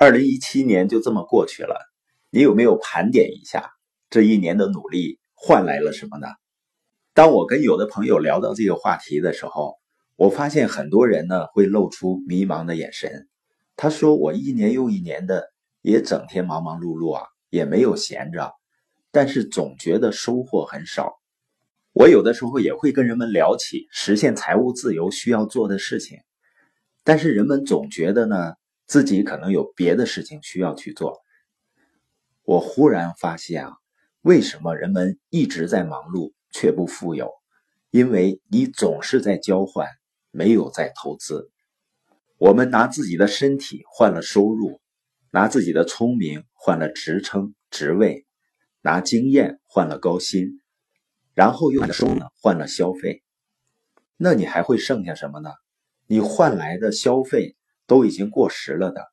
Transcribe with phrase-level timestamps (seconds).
[0.00, 1.76] 二零一七年就这么过去了，
[2.30, 3.68] 你有没有盘点一下
[4.10, 6.28] 这一年的努力换来了什么呢？
[7.14, 9.74] 当我跟有的朋友聊到这个话题的时候，
[10.14, 13.26] 我发现很多人呢会露出迷茫的眼神。
[13.74, 15.48] 他说：“我一年又一年的
[15.82, 18.52] 也整天忙忙碌碌啊，也没有闲着，
[19.10, 21.14] 但是总觉得收获很少。”
[21.92, 26.18] 我有的时候也会跟人们聊起实现财务自由需要做的事情，
[27.02, 28.54] 但是人们总觉得呢
[28.88, 31.20] 自己可能有别的事情需要去做。
[32.42, 33.76] 我忽然发现啊，
[34.22, 37.30] 为什么人们一直在忙碌却不富有？
[37.90, 39.86] 因为你总是在交换，
[40.30, 41.50] 没有在投资。
[42.38, 44.80] 我们拿自己的身体换了收入，
[45.30, 48.26] 拿自己的聪明换了职称职位，
[48.80, 50.62] 拿经验换了高薪。
[51.34, 53.22] 然后又收呢，换了消费，
[54.16, 55.50] 那你还会剩下什么呢？
[56.06, 57.57] 你换来的消费
[57.88, 59.04] 都已经过时了的，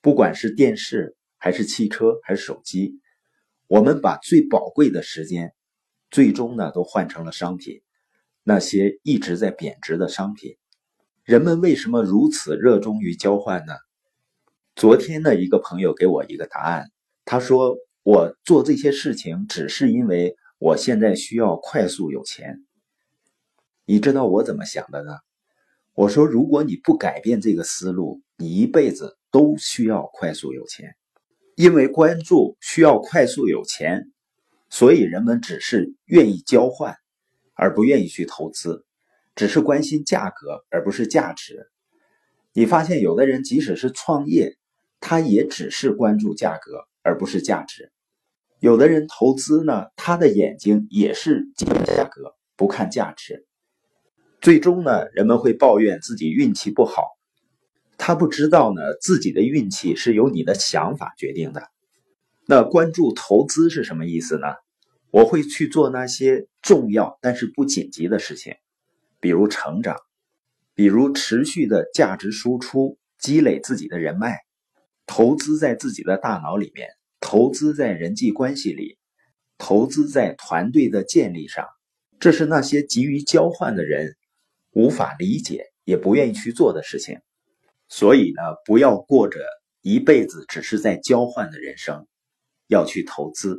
[0.00, 2.98] 不管是电视还是汽车还是手机，
[3.66, 5.52] 我们把最宝贵的时间，
[6.10, 7.82] 最终呢都换成了商品，
[8.42, 10.56] 那些一直在贬值的商品，
[11.22, 13.74] 人们为什么如此热衷于交换呢？
[14.74, 16.90] 昨天的一个朋友给我一个答案，
[17.26, 20.34] 他说我做这些事情只是因为。
[20.64, 22.64] 我现在需要快速有钱，
[23.84, 25.18] 你知道我怎么想的呢？
[25.94, 30.96] 我说，如果你不改变这个思路，你一辈子都需要快速有钱，
[31.54, 34.10] 因为关注需要快速有钱，
[34.70, 36.96] 所以人们只是愿意交换，
[37.54, 38.86] 而不愿意去投资，
[39.34, 41.68] 只是关心价格而不是价值。
[42.54, 44.56] 你发现有的人即使是创业，
[44.98, 47.92] 他也只是关注价格而不是价值。
[48.60, 53.46] 有的人投资呢，他的眼睛也是看价格，不看价值。
[54.42, 57.04] 最终呢，人们会抱怨自己运气不好。
[57.96, 61.62] 他不知道呢，自己的运气是由你的想法决定的。
[62.48, 64.48] 那关注投资是什么意思呢？
[65.12, 68.56] 我会去做那些重要但是不紧急的事情，
[69.20, 69.96] 比如成长，
[70.74, 74.40] 比如持续的价值输出，积累自己的人脉，
[75.06, 76.88] 投资在自己的大脑里面。
[77.20, 78.98] 投资在人际关系里，
[79.56, 81.64] 投资在团队的建立上，
[82.18, 84.16] 这是那些急于交换的人
[84.72, 87.18] 无法理解也不愿意去做的事情。
[87.88, 89.40] 所以呢，不要过着
[89.80, 92.06] 一辈子只是在交换的人生，
[92.68, 93.58] 要去投资。